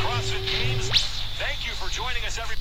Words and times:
CrossFit 0.00 0.44
Games. 0.56 0.86
Thank 1.44 1.58
you 1.66 1.72
for 1.80 1.88
joining 2.00 2.22
us, 2.28 2.38
every. 2.42 2.56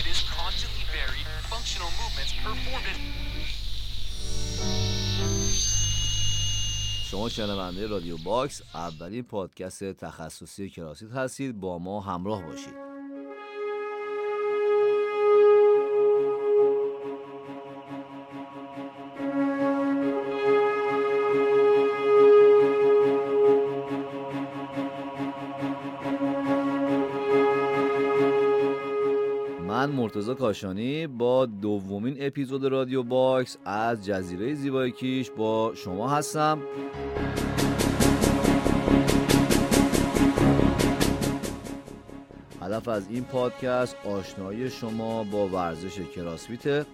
It 0.00 0.06
is 0.12 0.20
constantly 0.40 0.84
varied, 0.98 1.26
functional 1.52 1.90
movements 2.00 2.32
performed 2.44 2.86
in. 2.92 2.98
شما 7.10 7.28
شنونده 7.28 7.86
رادیو 7.86 8.16
باکس 8.16 8.62
اولین 8.74 9.22
پادکست 9.22 9.92
تخصصی 9.92 10.70
کراسیت 10.70 11.12
هستید 11.12 11.60
با 11.60 11.78
ما 11.78 12.00
همراه 12.00 12.42
باشید 12.42 12.93
مرتضی 30.24 30.34
کاشانی 30.34 31.06
با 31.06 31.46
دومین 31.46 32.16
اپیزود 32.18 32.64
رادیو 32.64 33.02
باکس 33.02 33.56
از 33.64 34.04
جزیره 34.04 34.54
زیبای 34.54 34.90
کیش 34.90 35.30
با 35.30 35.72
شما 35.74 36.08
هستم. 36.08 36.58
هدف 42.60 42.88
از 42.88 43.08
این 43.08 43.24
پادکست 43.24 43.96
آشنایی 44.06 44.70
شما 44.70 45.24
با 45.24 45.48
ورزش 45.48 46.00
کراسفیته 46.00 46.86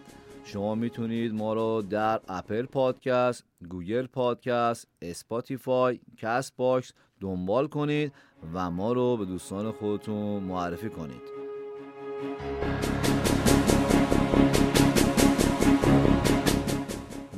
شما 0.44 0.74
می‌تونید 0.74 1.34
ما 1.34 1.54
رو 1.54 1.82
در 1.82 2.20
اپل 2.28 2.66
پادکست، 2.66 3.44
گوگل 3.68 4.06
پادکست، 4.06 4.88
اسپاتیفای، 5.02 6.00
کست 6.18 6.56
باکس 6.56 6.92
دنبال 7.20 7.66
کنید 7.66 8.12
و 8.54 8.70
ما 8.70 8.92
رو 8.92 9.16
به 9.16 9.24
دوستان 9.24 9.72
خودتون 9.72 10.42
معرفی 10.42 10.88
کنید. 10.88 11.30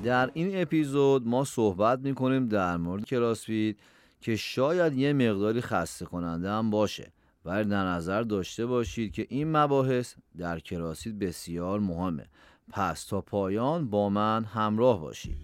در 0.02 0.30
این 0.34 0.62
اپیزود 0.62 1.26
ما 1.26 1.44
صحبت 1.44 1.98
می‌کنیم 1.98 2.48
در 2.48 2.76
مورد 2.76 3.04
کراسفیت 3.04 3.76
که 4.20 4.36
شاید 4.36 4.94
یه 4.98 5.12
مقداری 5.12 5.60
خسته 5.60 6.04
کننده 6.04 6.50
هم 6.50 6.70
باشه 6.70 7.12
ولی 7.44 7.68
در 7.68 7.86
نظر 7.86 8.22
داشته 8.22 8.66
باشید 8.66 9.12
که 9.12 9.26
این 9.28 9.56
مباحث 9.56 10.14
در 10.38 10.58
کراسفیت 10.58 11.14
بسیار 11.14 11.80
مهمه. 11.80 12.26
پس 12.70 13.04
تا 13.04 13.20
پایان 13.20 13.90
با 13.90 14.08
من 14.08 14.44
همراه 14.44 15.00
باشید. 15.00 15.36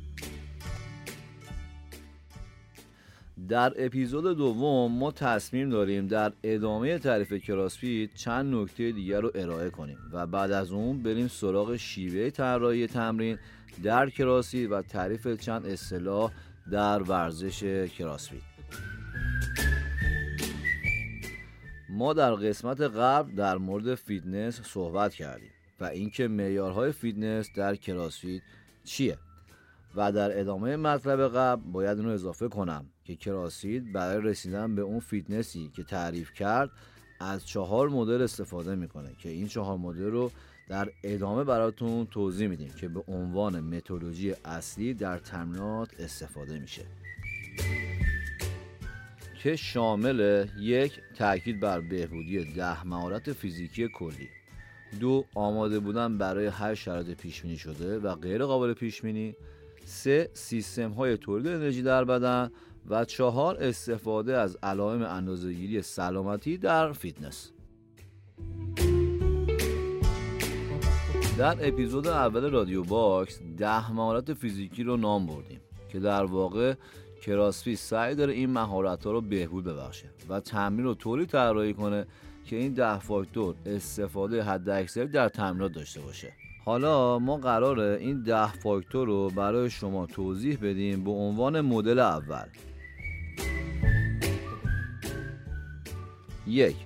در 3.49 3.73
اپیزود 3.77 4.37
دوم 4.37 4.93
ما 4.93 5.13
تصمیم 5.13 5.71
داریم 5.71 6.07
در 6.07 6.33
ادامه 6.43 6.99
تعریف 6.99 7.33
CrossFit 7.33 8.15
چند 8.15 8.55
نکته 8.55 8.93
دیگر 8.93 9.21
رو 9.21 9.31
ارائه 9.35 9.71
کنیم 9.71 9.99
و 10.13 10.27
بعد 10.27 10.53
از 10.53 10.73
اون 10.73 11.03
بریم 11.03 11.29
سراغ 11.29 11.77
شیوه 11.77 12.31
طراحی 12.31 12.87
تمرین 12.87 13.39
در 13.83 14.11
CrossFit 14.11 14.71
و 14.71 14.83
تعریف 14.83 15.29
چند 15.29 15.67
اصطلاح 15.67 16.33
در 16.71 17.03
ورزش 17.03 17.63
CrossFit 17.99 18.43
ما 21.89 22.13
در 22.13 22.35
قسمت 22.35 22.81
قبل 22.81 23.35
در 23.35 23.59
مورد 23.59 23.95
فیتنس 23.95 24.61
صحبت 24.61 25.15
کردیم 25.15 25.51
و 25.81 25.85
اینکه 25.85 26.29
معیارهای 26.29 26.93
فیتنس 26.93 27.51
در 27.57 27.75
CrossFit 27.75 28.43
چیه 28.85 29.19
و 29.95 30.13
در 30.13 30.41
ادامه 30.41 30.77
مطلب 30.77 31.37
قبل 31.37 31.63
باید 31.73 31.99
اینو 31.99 32.11
اضافه 32.11 32.49
کنم. 32.49 32.87
که 33.09 33.17
CrossFit 33.17 33.93
برای 33.93 34.23
رسیدن 34.23 34.75
به 34.75 34.83
اون 34.83 35.01
فیتنسی 35.01 35.71
که 35.77 35.83
تعریف 35.83 36.33
کرد 36.33 36.71
از 37.21 37.47
چهار 37.47 37.89
مدل 37.89 38.23
استفاده 38.23 38.75
می‌کنه 38.75 39.11
که 39.19 39.29
این 39.29 39.49
چهار 39.49 39.79
مدل 39.79 40.05
رو 40.05 40.31
در 40.69 40.89
ادامه 41.03 41.45
براتون 41.45 42.07
توضیح 42.07 42.49
میدیم 42.49 42.71
که 42.81 42.89
به 42.89 43.05
عنوان 43.09 43.61
متدولوژی 43.61 44.35
اصلی 44.45 44.95
در 44.95 45.19
تمرینات 45.19 46.01
استفاده 46.01 46.59
میشه. 46.59 46.83
که 49.43 49.57
شامل 49.57 50.47
یک 50.61 51.01
تاکید 51.17 51.61
بر 51.61 51.81
بهبودی 51.81 52.45
ده 52.45 52.87
مهارت 52.87 53.33
فیزیکی 53.33 53.89
کلی 53.89 54.29
دو 55.01 55.25
آماده 55.35 55.79
بودن 55.79 56.19
برای 56.19 56.47
هر 56.47 56.75
شرایط 56.75 57.17
پیش 57.17 57.63
شده 57.63 57.99
و 57.99 58.15
غیر 58.15 58.45
قابل 58.45 58.73
پیش 58.73 59.03
بینی 59.03 59.35
سه 59.89 60.31
سیستم 60.33 60.91
های 60.91 61.17
تولید 61.17 61.47
انرژی 61.47 61.83
در 61.83 62.05
بدن 62.05 62.51
و 62.89 63.05
چهار 63.05 63.57
استفاده 63.61 64.37
از 64.37 64.57
علائم 64.63 65.03
اندازهگیری 65.03 65.83
سلامتی 65.83 66.59
در 66.59 66.93
فیتنس. 66.93 67.51
در 71.39 71.69
اپیزود 71.69 72.07
اول 72.07 72.51
رادیو 72.51 72.85
باکس 72.85 73.41
ده 73.59 73.93
مهارت 73.93 74.35
فیزیکی 74.35 74.83
رو 74.83 74.97
نام 74.97 75.27
بردیم 75.27 75.61
که 75.89 76.01
در 76.01 76.25
واقع 76.25 76.75
CrossFit 77.23 77.77
سعی 77.77 78.15
داره 78.15 78.33
این 78.33 78.51
مهارت 78.51 79.05
ها 79.05 79.13
رو 79.13 79.21
بهبود 79.21 79.65
ببخشه 79.65 80.11
و 80.29 80.41
تمرین 80.41 80.85
رو 80.85 80.95
طوری 80.95 81.27
طراحی 81.27 81.75
کنه 81.75 82.07
که 82.45 82.57
این 82.57 82.73
ده 82.73 82.99
فاکتور 82.99 83.55
استفاده 83.67 84.43
حد 84.43 85.11
در 85.11 85.29
تمرینات 85.29 85.73
داشته 85.73 86.01
باشه. 86.01 86.33
حالا 86.65 87.19
ما 87.19 87.37
قراره 87.37 87.99
این 88.01 88.23
ده 88.23 88.53
فاکتور 88.53 89.07
رو 89.07 89.31
برای 89.31 89.71
شما 89.71 90.07
توضیح 90.07 90.59
بدیم 90.63 91.05
به 91.05 91.11
عنوان 91.11 91.61
مدل 91.61 91.99
اول. 91.99 92.47
یک 96.49 96.77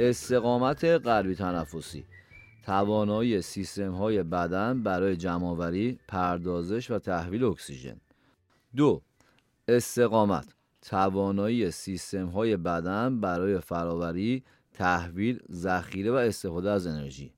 استقامت 0.00 0.84
قلبی 0.84 1.34
تنفسی. 1.34 2.04
توانایی 2.64 3.42
سیستم 3.42 3.92
های 3.92 4.22
بدن 4.22 4.82
برای 4.82 5.16
جمعآوری، 5.16 5.98
پردازش 6.08 6.90
و 6.90 6.98
تحویل 6.98 7.44
اکسیژن. 7.44 8.00
دو 8.76 9.02
استقامت. 9.68 10.54
توانایی 10.82 11.70
سیستم 11.70 12.26
های 12.26 12.56
بدن 12.56 13.20
برای 13.20 13.60
فراوری، 13.60 14.44
تحویل، 14.72 15.40
ذخیره 15.52 16.10
و 16.10 16.14
استفاده 16.14 16.70
از 16.70 16.86
انرژی. 16.86 17.32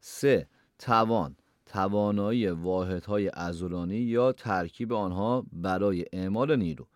3. 0.00 0.46
توان. 0.78 1.36
توانایی 1.66 2.48
واحدهای 2.48 3.28
عضلانی 3.28 3.96
یا 3.96 4.32
ترکیب 4.32 4.92
آنها 4.92 5.46
برای 5.52 6.04
اعمال 6.12 6.56
نیرو. 6.56 6.86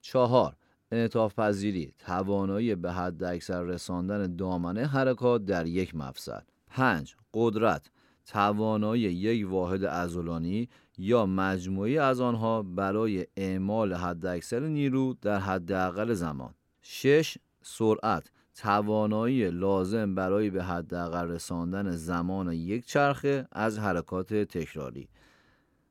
چهار 0.00 0.56
انعطاف 0.92 1.34
پذیری 1.34 1.92
توانایی 1.98 2.74
به 2.74 2.92
حد 2.92 3.24
اکثر 3.24 3.62
رساندن 3.62 4.36
دامنه 4.36 4.86
حرکات 4.86 5.44
در 5.44 5.66
یک 5.66 5.94
مفصل. 5.94 6.40
5 6.70 7.16
قدرت 7.34 7.90
توانایی 8.26 9.02
یک 9.02 9.50
واحد 9.50 9.86
عضلانی 9.86 10.68
یا 10.98 11.26
مجموعی 11.26 11.98
از 11.98 12.20
آنها 12.20 12.62
برای 12.62 13.26
اعمال 13.36 13.94
حداکثر 13.94 14.60
نیرو 14.60 15.14
در 15.22 15.38
حداقل 15.38 16.12
زمان. 16.12 16.54
6 16.82 17.38
سرعت 17.62 18.30
توانایی 18.54 19.50
لازم 19.50 20.14
برای 20.14 20.50
به 20.50 20.64
حداقل 20.64 21.28
رساندن 21.28 21.90
زمان 21.90 22.52
یک 22.52 22.86
چرخه 22.86 23.48
از 23.52 23.78
حرکات 23.78 24.34
تکراری. 24.34 25.08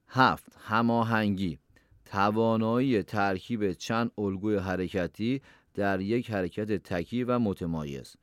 هفت 0.08 0.58
هماهنگی 0.60 1.60
توانایی 2.06 3.04
ترکیب 3.04 3.72
چند 3.74 4.12
الگوی 4.18 4.56
حرکتی 4.56 5.42
در 5.74 6.02
یک 6.02 6.32
حرکت 6.32 6.84
تکی 6.84 7.24
و 7.24 7.40
متمایز. 7.40 8.16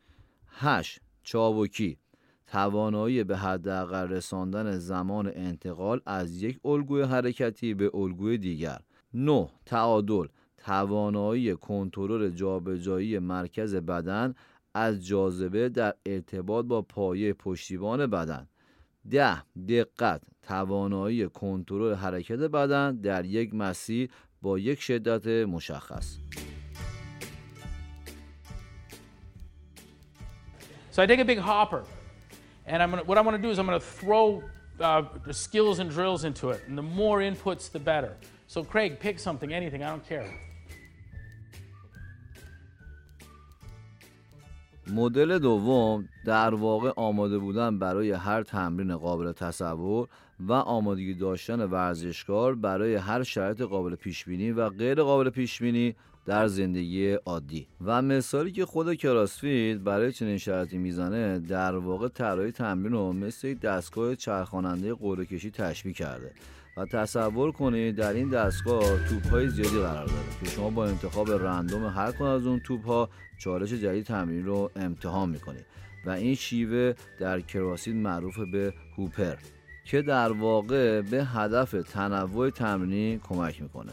هشت 0.49 1.01
چابکی. 1.23 1.99
توانایی 2.47 3.25
به 3.25 3.37
حداقل 3.37 4.09
رساندن 4.09 4.79
زمان 4.79 5.27
انتقال 5.35 6.01
از 6.07 6.43
یک 6.43 6.61
الگوی 6.65 7.03
حرکتی 7.03 7.75
به 7.75 7.91
الگوی 7.95 8.39
دیگر. 8.39 8.79
9 9.15 9.49
تعادل. 9.67 10.27
توانایی 10.59 11.55
کنترل 11.55 12.31
جابجایی 12.31 13.19
مرکز 13.19 13.75
بدن 13.75 14.35
از 14.75 15.07
جاذبه 15.07 15.69
در 15.69 15.95
ارتباط 16.07 16.67
با 16.67 16.83
پایه 16.83 17.33
پشتیبان 17.33 18.07
بدن. 18.07 18.49
ده 19.11 19.43
دقت 19.69 20.23
توانایی 20.43 21.29
کنترل 21.29 21.95
حرکت 21.95 22.39
بدن 22.39 22.97
در 22.97 23.25
یک 23.25 23.55
مسیر 23.55 24.11
با 24.43 24.59
یک 24.59 24.81
شدت 24.81 25.27
مشخص 25.27 26.19
So 30.91 31.03
I 31.03 31.07
take 31.07 31.21
a 31.21 31.25
big 31.25 31.39
hopper, 31.39 31.85
and 32.67 32.83
I'm 32.83 32.91
gonna, 32.91 33.05
what 33.05 33.17
I'm 33.17 33.25
going 33.25 33.35
to 33.35 33.41
do 33.41 33.49
is 33.49 33.59
I'm 33.59 33.65
going 33.65 33.81
to 33.81 33.87
throw 34.01 34.43
uh, 34.79 35.05
skills 35.31 35.79
and 35.79 35.89
drills 35.91 36.25
into 36.25 36.51
it, 36.51 36.61
and 36.69 36.77
the 36.77 36.83
more 36.83 37.21
inputs, 37.21 37.71
the 37.71 37.79
better. 37.79 38.15
So 38.47 38.63
Craig, 38.63 39.01
pick 39.01 39.19
something, 39.19 39.55
anything, 39.55 39.83
I 39.83 39.89
don't 39.89 40.07
care. 40.07 40.29
مدل 44.95 45.39
دوم 45.39 46.09
در 46.25 46.55
واقع 46.55 46.93
آماده 46.97 47.39
بودن 47.39 47.79
برای 47.79 48.11
هر 48.11 48.43
تمرین 48.43 48.97
قابل 48.97 49.33
تصور 49.33 50.09
و 50.41 50.53
آمادگی 50.53 51.15
داشتن 51.15 51.61
ورزشکار 51.61 52.55
برای 52.55 52.95
هر 52.95 53.23
شرایط 53.23 53.63
قابل 53.63 53.95
پیش 53.95 54.25
بینی 54.25 54.51
و 54.51 54.69
غیر 54.69 55.03
قابل 55.03 55.31
پیش 55.31 55.63
بینی 55.63 55.95
در 56.27 56.47
زندگی 56.47 57.13
عادی. 57.13 57.67
و 57.85 58.03
مثالی 58.03 58.53
که 58.53 58.67
خود 58.67 58.95
کراسفیت 58.95 59.79
برای 59.79 60.13
چنین 60.13 60.39
شرایطی 60.39 60.79
می‌زنه 60.79 61.39
در 61.39 61.77
واقع 61.77 62.09
طراحی 62.09 62.53
تمرین 62.53 62.93
رو 62.93 63.13
مثل 63.13 63.55
دستگاه 63.55 64.17
چرخاننده 64.17 64.95
قرعه 64.95 65.27
کشی 65.27 65.51
تشبیه 65.51 65.93
کرده. 65.93 66.33
و 66.77 66.87
تصور 66.87 67.53
کنید 67.53 67.97
در 67.97 68.13
این 68.13 68.29
دستگاه 68.29 69.09
توپ 69.09 69.31
های 69.31 69.49
زیادی 69.49 69.79
قرار 69.79 70.07
داره 70.07 70.23
که 70.41 70.51
شما 70.51 70.71
با 70.71 70.87
انتخاب 70.87 71.31
رندوم 71.31 71.87
هر 71.87 72.13
کن 72.13 72.25
از 72.25 72.47
اون 72.47 72.61
توپ 72.61 72.87
ها 72.87 73.09
چالش 73.39 73.73
جدید 73.73 74.05
تمرین 74.05 74.45
رو 74.45 74.71
امتحان 74.77 75.29
می‌کنید 75.29 75.67
و 76.07 76.11
این 76.11 76.35
شیوه 76.35 76.95
در 77.19 77.41
کراسید 77.41 77.97
معروف 77.97 78.39
به 78.39 78.75
هوپر 78.99 79.37
که 79.85 80.03
در 80.03 80.33
واقع 80.33 81.01
به 81.01 81.25
هدف 81.25 81.71
تنوع 81.71 82.51
تمرینی 82.51 83.21
کمک 83.29 83.63
می‌کنه 83.63 83.93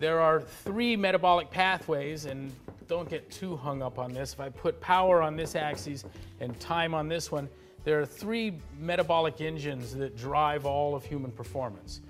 There 0.00 0.20
are 0.20 0.40
three 0.40 0.96
metabolic 0.96 1.50
pathways, 1.50 2.26
and 2.26 2.52
don't 2.88 3.08
get 3.08 3.30
too 3.30 3.56
hung 3.56 3.80
up 3.80 3.96
on 3.98 4.12
this. 4.12 4.34
If 4.34 4.40
I 4.40 4.48
put 4.48 4.80
power 4.80 5.22
on 5.22 5.36
this 5.36 5.54
axis 5.54 6.04
and 6.40 6.50
time 6.60 6.92
on 6.94 7.08
this 7.08 7.30
one, 7.30 7.48
there 7.84 8.00
are 8.00 8.06
three 8.06 8.52
metabolic 8.80 9.40
engines 9.40 9.94
that 9.94 10.16
drive 10.16 10.62
all 10.66 10.94
of 10.94 11.04
human 11.04 11.30
performance. 11.30 12.00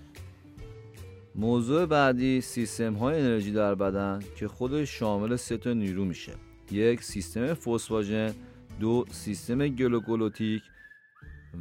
موضوع 1.35 1.87
بعدی 1.87 2.41
سیستم 2.41 2.94
های 2.94 3.21
انرژی 3.21 3.53
در 3.53 3.75
بدن 3.75 4.23
که 4.37 4.49
خودش 4.49 4.99
شامل 4.99 5.37
سه 5.37 5.56
تا 5.56 5.73
نیرو 5.73 6.05
میشه. 6.05 6.32
یک 6.71 7.03
سیستم 7.03 7.55
فسفاژن. 7.55 8.35
دو 8.81 9.05
سیستم 9.11 9.69
گلوکولوتیک 9.69 10.62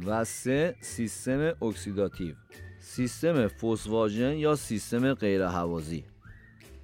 و 0.06 0.24
سه 0.24 0.76
سیستم 0.80 1.52
اکسیداتیو. 1.62 2.34
سیستم 2.78 3.48
فسفاژن 3.48 4.32
یا 4.36 4.56
سیستم 4.56 5.14
غیرهوازی. 5.14 6.04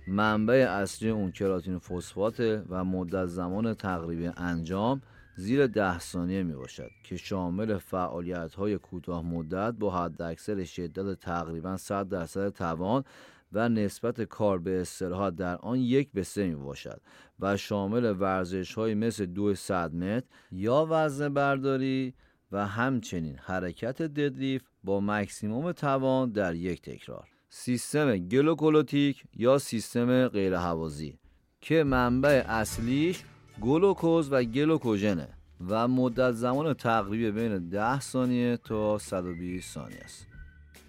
منبع 0.06 0.66
اصلی 0.70 1.10
اون 1.10 1.32
کراتین 1.32 1.78
فسفات 1.78 2.40
و 2.68 2.84
مدت 2.84 3.26
زمان 3.26 3.74
تقریبی 3.74 4.30
انجام 4.36 5.02
زیر 5.40 5.66
ده 5.66 5.98
ثانیه 5.98 6.42
می 6.42 6.54
باشد 6.54 6.90
که 7.04 7.16
شامل 7.16 7.78
فعالیت 7.78 8.54
های 8.54 8.78
کوتاه 8.78 9.22
مدت 9.22 9.74
با 9.74 9.90
حد 9.90 10.22
اکثر 10.22 10.64
شدت 10.64 11.20
تقریبا 11.20 11.76
100 11.76 12.08
درصد 12.08 12.48
توان 12.48 13.04
و 13.52 13.68
نسبت 13.68 14.22
کار 14.22 14.58
به 14.58 14.80
استراحت 14.80 15.36
در 15.36 15.56
آن 15.56 15.78
یک 15.78 16.08
به 16.14 16.22
سه 16.22 16.46
می 16.46 16.54
باشد 16.54 17.00
و 17.40 17.56
شامل 17.56 18.16
ورزش 18.18 18.74
های 18.74 18.94
مثل 18.94 19.26
دو 19.26 19.54
صد 19.54 19.94
متر 19.94 20.26
یا 20.52 20.86
وزن 20.90 21.34
برداری 21.34 22.14
و 22.52 22.66
همچنین 22.66 23.36
حرکت 23.36 24.02
ددلیف 24.02 24.62
با 24.84 25.00
مکسیموم 25.00 25.72
توان 25.72 26.32
در 26.32 26.54
یک 26.54 26.82
تکرار. 26.82 27.28
سیستم 27.48 28.16
گلوکولوتیک 28.16 29.24
یا 29.36 29.58
سیستم 29.58 30.28
غیرهوازی 30.28 31.18
که 31.60 31.84
منبع 31.84 32.44
اصلیش 32.48 33.24
گلوکوز 33.60 34.32
و 34.32 34.42
گلوکوژنه 34.42 35.28
و 35.68 35.88
مدت 35.88 36.32
زمان 36.32 36.74
تقریبی 36.74 37.30
بین 37.30 37.68
10 37.68 38.00
ثانیه 38.00 38.56
تا 38.56 38.98
120 38.98 39.74
ثانیه 39.74 40.00
است 40.04 40.26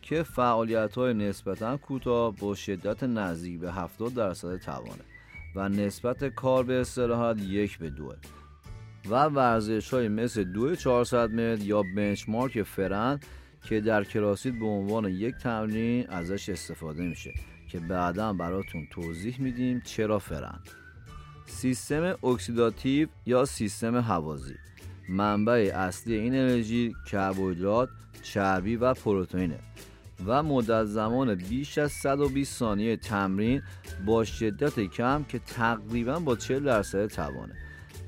که 0.01 0.23
فعالیت 0.23 0.95
های 0.95 1.13
نسبتا 1.13 1.77
کوتاه 1.77 2.35
با 2.35 2.55
شدت 2.55 3.03
نزدیک 3.03 3.59
به 3.59 3.71
70 3.71 4.13
درصد 4.13 4.57
توانه 4.57 5.03
و 5.55 5.69
نسبت 5.69 6.25
کار 6.25 6.63
به 6.63 6.81
استراحت 6.81 7.41
یک 7.41 7.77
به 7.77 7.89
دوه 7.89 8.15
و 9.09 9.25
ورزش 9.25 9.93
های 9.93 10.07
مثل 10.07 10.43
دو 10.43 10.75
400 10.75 11.31
متر 11.31 11.63
یا 11.63 11.83
benchmark 11.95 12.63
Fran 12.63 13.19
که 13.63 13.81
در 13.81 14.03
CrossFit 14.03 14.59
به 14.59 14.65
عنوان 14.65 15.05
یک 15.05 15.35
تمرین 15.35 16.09
ازش 16.09 16.49
استفاده 16.49 17.03
میشه 17.03 17.33
که 17.69 17.79
بعدا 17.79 18.33
براتون 18.33 18.87
توضیح 18.91 19.41
میدیم 19.41 19.81
چرا 19.85 20.19
Fran 20.19 20.59
سیستم 21.51 22.17
اکسیداتیو 22.23 23.07
یا 23.25 23.45
سیستم 23.45 23.95
هوازی 23.95 24.55
منبع 25.09 25.71
اصلی 25.75 26.15
این 26.15 26.35
انرژی 26.35 26.95
کربوهیدرات 27.11 27.89
چربی 28.23 28.75
و 28.75 28.93
پروتئینه 28.93 29.59
و 30.25 30.43
مدت 30.43 30.85
زمان 30.85 31.35
بیش 31.35 31.77
از 31.77 31.91
120 31.91 32.59
ثانیه 32.59 32.97
تمرین 32.97 33.61
با 34.05 34.25
شدت 34.25 34.79
کم 34.79 35.23
که 35.23 35.39
تقریبا 35.39 36.19
با 36.19 36.35
40 36.35 36.63
درصد 36.63 37.07
توانه 37.07 37.55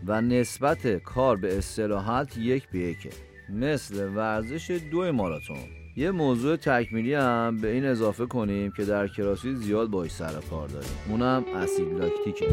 و 0.05 0.21
نسبت 0.21 0.87
کار 0.87 1.37
به 1.37 1.57
استراحت 1.57 2.37
یک 2.37 2.69
به 2.69 2.79
یکه 2.79 3.09
مثل 3.49 4.15
ورزش 4.15 4.71
دو 4.91 5.11
ماراتون. 5.11 5.82
یه 5.95 6.11
موضوع 6.11 6.55
تکمیلی 6.55 7.13
هم 7.13 7.57
به 7.61 7.71
این 7.71 7.85
اضافه 7.85 8.25
کنیم 8.25 8.71
که 8.71 8.85
در 8.85 9.07
CrossFit 9.07 9.55
زیاد 9.55 9.89
باهاش 9.89 10.11
سر 10.11 10.33
کار 10.49 10.67
داریم. 10.67 10.89
اونم 11.09 11.43
اسید 11.55 11.87
لاکتیکه. 11.93 12.47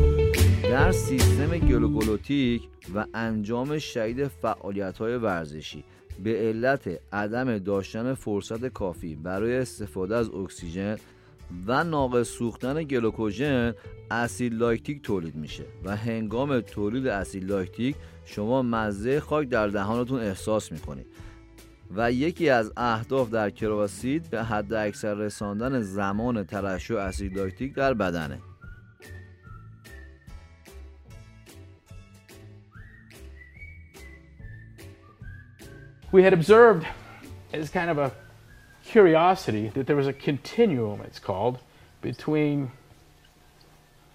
در 0.62 0.92
سیستم 0.92 1.58
گلیکولیتیک 1.58 2.62
و 2.94 3.04
انجام 3.14 3.78
شدید 3.78 4.28
فعالیت 4.28 4.98
های 4.98 5.16
ورزشی 5.16 5.84
به 6.24 6.30
علت 6.30 7.00
عدم 7.12 7.58
داشتن 7.58 8.14
فرصت 8.14 8.66
کافی 8.66 9.14
برای 9.14 9.56
استفاده 9.56 10.16
از 10.16 10.30
اکسیژن 10.30 10.96
و 11.66 11.84
ناقص 11.84 12.28
سوختن 12.28 12.82
گلیکوژن 12.82 13.74
اسید 14.10 14.54
لاکتیک 14.54 15.02
تولید 15.02 15.34
میشه 15.34 15.64
و 15.84 15.96
هنگام 15.96 16.60
تولید 16.60 17.06
اسید 17.06 17.50
لاکتیک 17.50 17.96
شما 18.24 18.62
مزه 18.62 19.20
خاک 19.20 19.48
در 19.48 19.68
دهانتون 19.68 20.20
احساس 20.20 20.72
می‌کنید. 20.72 21.06
و 21.94 22.12
یکی 22.12 22.50
از 22.50 22.72
اهداف 22.76 23.30
در 23.30 23.50
کرواسید 23.50 24.30
به 24.30 24.44
حد 24.44 24.72
اکثر 24.72 25.14
رساندن 25.14 25.80
زمان 25.80 26.44
ترشح 26.44 26.94
اسید 26.94 27.38
لاکتیک 27.38 27.74
در 27.74 27.94
بدنه 27.94 28.38
We 36.12 36.24
had 36.24 36.32
observed, 36.32 36.84
as 37.52 37.70
kind 37.70 37.88
of 37.88 37.96
a 37.98 38.10
curiosity, 38.84 39.68
that 39.74 39.86
there 39.86 39.94
was 39.94 40.08
a 40.08 40.12
continuum, 40.12 41.00
it's 41.02 41.20
called, 41.20 41.60
between 42.02 42.72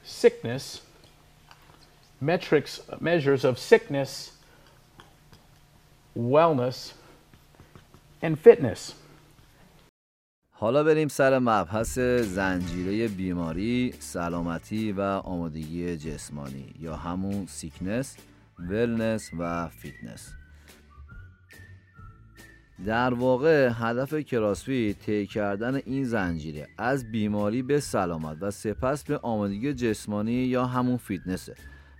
sickness, 0.03 0.81
metrics, 2.19 2.81
measures 2.99 3.45
of 3.45 3.57
sickness, 3.57 4.33
wellness, 6.17 6.91
and 8.25 8.47
fitness. 8.47 8.93
حالا 10.51 10.83
بریم 10.83 11.07
سر 11.07 11.39
مبحث 11.39 11.99
زنجیره 12.21 13.07
بیماری، 13.07 13.93
سلامتی 13.99 14.91
و 14.91 15.01
آمادگی 15.01 15.97
جسمانی 15.97 16.73
یا 16.79 16.95
همون 16.95 17.45
sickness، 17.45 18.17
wellness 18.59 19.31
و 19.39 19.67
فیتنس. 19.67 20.33
در 22.85 23.13
واقع 23.13 23.69
هدف 23.73 24.13
CrossFit 24.13 24.99
طی 24.99 25.27
کردن 25.27 25.75
این 25.75 26.03
زنجیره 26.03 26.67
از 26.77 27.11
بیماری 27.11 27.61
به 27.61 27.79
سلامت 27.79 28.37
و 28.41 28.51
سپس 28.51 29.03
به 29.03 29.17
آمادگی 29.17 29.73
جسمانی 29.73 30.31
یا 30.31 30.65
همون 30.65 30.97
فیتنسه 30.97 31.55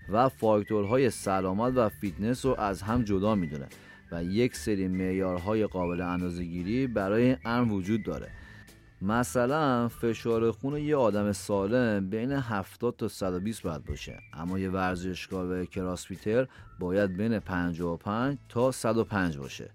و 0.10 0.30
فاکتورهای 0.30 1.10
سلامت 1.10 1.74
و 1.78 1.90
فیتنس 1.90 2.46
رو 2.46 2.60
از 2.60 2.82
هم 2.82 3.04
جدا 3.04 3.36
می‌دونه 3.36 3.68
و 4.12 4.24
یک 4.24 4.56
سری 4.56 4.88
معیارهای 4.88 5.68
قابل 5.68 6.02
اندازه‌گیری 6.02 6.88
برای 6.88 7.24
این 7.24 7.38
امر 7.46 7.74
وجود 7.74 8.04
داره. 8.04 8.32
مثلا 9.02 9.88
فشار 9.88 10.52
خون 10.52 10.78
یه 10.78 10.96
آدم 10.96 11.32
سالم 11.32 12.10
بین 12.10 12.32
70 12.32 12.96
تا 12.96 13.08
120 13.08 13.64
باید 13.64 13.86
باشه. 13.86 14.20
اما 14.34 14.60
یه 14.60 14.70
ورزشکار 14.70 15.62
و 15.62 15.66
CrossFitter 15.66 16.48
باید 16.80 17.18
بین 17.18 17.40
55 17.40 18.38
تا 18.50 18.72
105 18.72 19.38
باشه. 19.38 19.70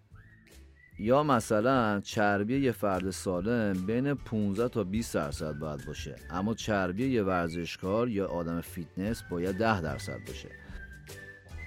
یا 0.98 1.22
مثلا 1.22 2.00
چربی 2.00 2.58
یه 2.58 2.72
فرد 2.72 3.10
سالم 3.10 3.86
بین 3.86 4.14
15 4.14 4.68
تا 4.68 4.84
20 4.84 5.14
درصد 5.14 5.58
باید 5.58 5.86
باشه. 5.86 6.16
اما 6.30 6.54
چربی 6.54 7.06
یه 7.06 7.22
ورزشکار 7.22 8.08
یا 8.08 8.26
آدم 8.26 8.60
فیتنس 8.60 9.22
باید 9.30 9.58
10 9.58 9.80
درصد 9.80 10.18
باشه. 10.26 10.48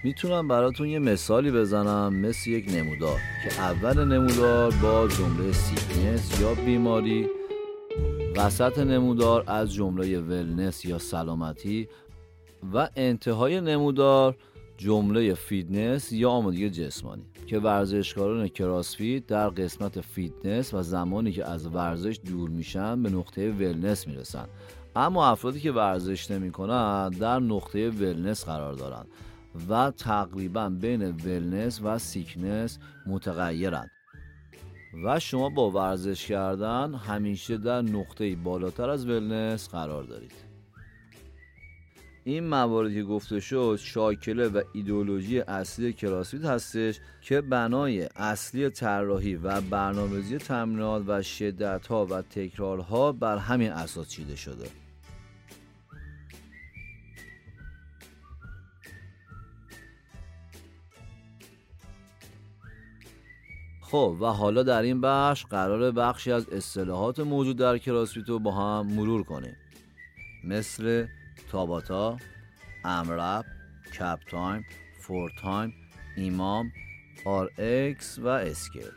می‌تونم 0.03 0.47
براتون 0.47 0.87
یه 0.87 0.99
مثالی 0.99 1.51
بزنم 1.51 2.15
مثل 2.15 2.49
یک 2.49 2.69
نمودار 2.73 3.19
که 3.43 3.61
اول 3.61 4.03
نمودار 4.03 4.73
با 4.81 5.07
جمله 5.07 5.51
sickness 5.51 6.41
یا 6.41 6.53
بیماری 6.53 7.27
وسط 8.35 8.79
نمودار 8.79 9.43
از 9.47 9.73
جمله 9.73 10.19
wellness 10.19 10.85
یا 10.85 10.97
سلامتی 10.97 11.87
و 12.73 12.89
انتهای 12.95 13.61
نمودار 13.61 14.35
جمله 14.77 15.33
فیتنس 15.33 16.11
یا 16.11 16.29
آمادگی 16.29 16.69
جسمانی 16.69 17.25
که 17.47 17.59
ورزشکاران 17.59 18.47
CrossFit 18.47 19.27
در 19.27 19.49
قسمت 19.49 20.01
فیتنس 20.01 20.73
و 20.73 20.81
زمانی 20.81 21.31
که 21.31 21.45
از 21.45 21.67
ورزش 21.67 22.19
دور 22.25 22.49
میشن 22.49 23.03
به 23.03 23.09
نقطه 23.09 23.51
wellness 23.51 24.07
می‌رسن. 24.07 24.45
اما 24.95 25.27
افرادی 25.27 25.59
که 25.59 25.71
ورزش 25.71 26.31
نمی‌کنن 26.31 27.09
در 27.09 27.39
نقطه 27.39 27.89
wellness 27.89 28.45
قرار 28.45 28.73
دارند 28.73 29.07
و 29.69 29.91
تقریبا 29.91 30.69
بین 30.69 31.01
wellness 31.01 31.81
و 31.83 31.99
sickness 31.99 32.79
متغیرند. 33.05 33.91
و 35.05 35.19
شما 35.19 35.49
با 35.49 35.71
ورزش 35.71 36.25
کردن 36.25 36.93
همیشه 36.93 37.57
در 37.57 37.81
نقطه 37.81 38.35
بالاتر 38.35 38.89
از 38.89 39.05
wellness 39.05 39.69
قرار 39.69 40.03
دارید. 40.03 40.53
این 42.25 42.47
مواردی 42.47 42.95
که 42.95 43.03
گفته 43.03 43.39
شد 43.39 43.79
شاکله 43.81 44.47
و 44.47 44.61
ایدولوژی 44.73 45.39
اصلی 45.39 45.93
CrossFit 45.93 46.45
هستش 46.45 46.99
که 47.21 47.41
بنای 47.41 48.09
اصلی 48.15 48.69
طراحی 48.69 49.35
و 49.35 49.61
برنامه‌ریزی 49.61 50.37
تمرینات 50.37 51.03
و 51.07 51.21
شدتها 51.21 52.05
و 52.05 52.21
تکرارها 52.21 53.11
بر 53.11 53.37
همین 53.37 53.71
اساس 53.71 54.09
چیده 54.09 54.35
شده. 54.35 54.82
خب 63.93 64.17
و 64.19 64.25
حالا 64.25 64.63
در 64.63 64.81
این 64.81 65.01
بخش 65.01 65.45
قرار 65.45 65.91
بخشی 65.91 66.31
از 66.31 66.49
اصطلاحات 66.49 67.19
موجود 67.19 67.57
در 67.57 67.77
CrossFit 67.77 68.29
رو 68.29 68.39
با 68.39 68.51
هم 68.51 68.87
مرور 68.87 69.23
کنیم. 69.23 69.55
مثل 70.43 71.07
Tabata، 71.51 72.17
AMRAP، 72.85 73.45
cap 73.93 74.19
time، 74.29 74.65
for 74.99 75.31
time، 75.41 75.73
EMOM، 76.17 76.71
RX 77.25 78.19
و 78.19 78.27
scale. 78.27 78.91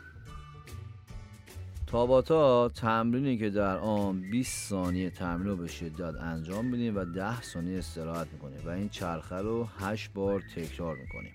Tabata 1.87 2.69
تمرینی 2.69 3.37
که 3.37 3.49
در 3.49 3.77
آن 3.77 4.21
20 4.21 4.69
ثانیه 4.69 5.09
تمرین 5.09 5.47
رو 5.47 5.55
به 5.55 5.67
شدت 5.67 6.15
انجام 6.21 6.65
میدیم 6.65 6.97
و 6.97 7.05
10 7.05 7.41
ثانیه 7.41 7.77
استراحت 7.77 8.27
می‌کنیم 8.33 8.59
و 8.65 8.69
این 8.69 8.89
چرخه 8.89 9.35
رو 9.35 9.67
8 9.79 10.13
بار 10.13 10.43
تکرار 10.55 10.95
می‌کنیم. 10.95 11.33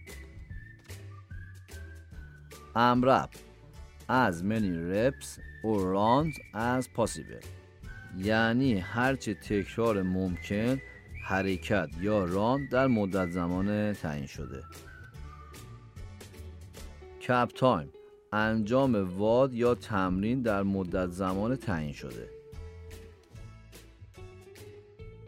AMRAP 2.76 3.31
as 4.12 4.42
many 4.42 4.71
reps 4.71 5.38
or 5.64 5.78
rounds 5.97 6.38
as 6.54 6.87
possible. 6.87 7.42
یعنی 8.19 8.78
هرچه 8.78 9.35
تکرار 9.35 10.02
ممکن 10.02 10.81
حرکت 11.25 11.88
یا 12.00 12.25
round 12.25 12.69
در 12.69 12.87
مدت 12.87 13.31
زمان 13.31 13.92
تعیین 13.92 14.26
شده. 14.26 14.62
cap 17.21 17.50
time 17.57 17.88
انجام 18.33 19.19
WOD 19.19 19.55
یا 19.54 19.75
تمرین 19.75 20.42
در 20.42 20.62
مدت 20.62 21.11
زمان 21.11 21.57
تعیین 21.57 21.92
شده. 21.92 22.28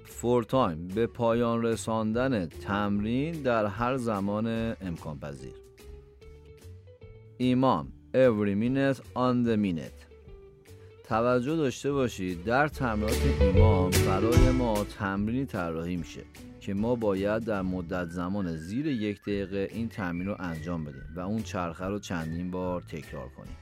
for 0.05 0.43
time 0.43 0.89
به 0.89 1.07
پایان 1.07 1.63
رساندن 1.63 2.47
تمرین 2.47 3.43
در 3.43 3.67
هر 3.67 3.97
زمان 3.97 4.77
امکان 4.81 5.19
پذیر 5.19 5.55
ایمام 7.37 7.93
every 8.15 8.55
minute 8.55 9.01
on 9.17 9.43
the 9.43 9.57
minute. 9.57 10.07
توجه 11.05 11.57
داشته 11.57 11.93
باشید 11.93 12.45
در 12.45 12.69
تمرینات 12.69 13.41
ایمام 13.41 13.91
برای 13.91 14.51
ما 14.51 14.85
تمرینی 14.85 15.47
طراحی 15.47 15.97
میشه 15.97 16.23
که 16.61 16.75
ما 16.75 16.95
باید 16.95 17.45
در 17.45 17.63
مدت 17.63 18.09
زمان 18.09 18.57
زیر 18.57 18.87
یک 18.87 19.23
دقیقه 19.23 19.69
این 19.73 19.89
تمرین 19.89 20.27
رو 20.27 20.37
انجام 20.39 20.85
بدیم 20.85 21.03
و 21.17 21.21
اون 21.21 21.43
چرخه 21.43 21.85
رو 21.85 21.99
چندین 21.99 22.51
بار 22.51 22.81
تکرار 22.81 23.29
کنیم. 23.29 23.57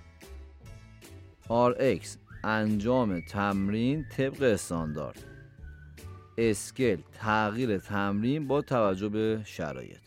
RX 1.73 2.07
انجام 2.45 3.21
تمرین 3.21 4.07
طبق 4.17 4.43
استاندارد. 4.43 5.25
اسکل 6.39 6.97
تغییر 7.13 7.79
تمرین 7.79 8.49
با 8.49 8.63
توجه 8.63 9.09
به 9.09 9.41
شرایط. 9.45 10.03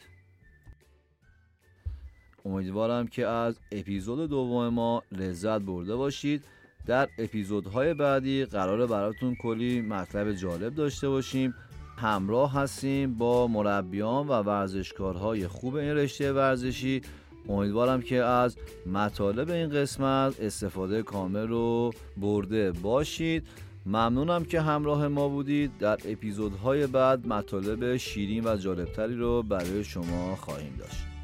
امیدوارم 2.46 3.08
که 3.08 3.28
از 3.28 3.60
اپیزود 3.72 4.30
دوم 4.30 4.70
ما 4.70 5.04
لذت 5.12 5.62
برده 5.62 5.96
باشید. 5.96 6.44
در 6.86 7.10
اپیزودهای 7.18 7.94
بعدی 7.94 8.46
قرار 8.46 8.88
براتون 8.88 9.36
کلی 9.36 9.82
مطلب 9.82 10.32
جالب 10.32 10.76
داشته 10.76 11.10
باشیم. 11.10 11.54
همراه 11.98 12.54
هستیم 12.54 13.14
با 13.14 13.48
مربیان 13.48 14.28
و 14.28 14.32
ورزشکارهای 14.32 15.48
خوب 15.48 15.76
این 15.76 15.96
رشته 15.96 16.34
ورزشی. 16.34 17.02
امیدوارم 17.50 18.02
که 18.02 18.24
از 18.24 18.58
مطالب 18.86 19.52
این 19.52 19.70
قسمت 19.70 20.42
استفاده 20.42 21.04
کامل 21.04 21.48
رو 21.48 21.94
برده 22.18 22.72
باشید. 22.72 23.48
ممنونم 23.86 24.46
که 24.46 24.62
همراه 24.62 25.08
ما 25.08 25.28
بودید. 25.28 25.78
در 25.78 25.98
اپیزودهای 26.06 26.88
بعد 26.88 27.28
مطالب 27.28 27.98
شیرین 27.98 28.44
و 28.48 28.58
جالبتری 28.58 29.16
رو 29.16 29.44
برای 29.44 29.84
شما 29.84 30.36
خواهیم 30.36 30.76
داشت. 30.80 31.15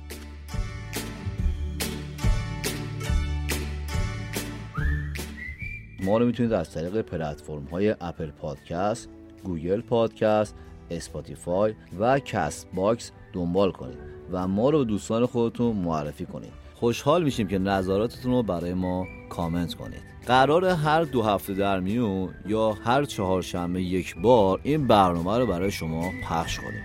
ما 6.01 6.17
رو 6.17 6.25
می‌تونید 6.25 6.53
از 6.53 6.71
طریق 6.71 7.01
پلتفرم 7.01 7.63
های 7.71 7.95
Apple 8.01 8.31
Podcast، 8.31 9.09
Google 9.43 9.81
Podcast، 9.81 10.55
Spotify 10.91 11.73
و 11.99 12.19
Castbox 12.19 13.11
دنبال 13.33 13.71
کنید 13.71 13.97
و 14.31 14.47
ما 14.47 14.69
رو 14.69 14.83
دوستان 14.83 15.25
خودتون 15.25 15.75
معرفی 15.75 16.25
کنید. 16.25 16.51
خوشحال 16.73 17.23
میشیم 17.23 17.47
که 17.47 17.59
نظراتتون 17.59 18.31
رو 18.31 18.43
برای 18.43 18.73
ما 18.73 19.05
کامنت 19.29 19.73
کنید. 19.73 20.01
قرار 20.27 20.65
هر 20.65 21.03
دو 21.03 21.21
هفته 21.21 21.53
در 21.53 21.79
میون 21.79 22.29
یا 22.45 22.71
هر 22.71 23.03
چهارشنبه 23.03 23.81
یک 23.81 24.15
بار 24.15 24.59
این 24.63 24.87
برنامه 24.87 25.37
رو 25.37 25.47
برای 25.47 25.71
شما 25.71 26.11
پخش 26.29 26.59
کنیم. 26.59 26.83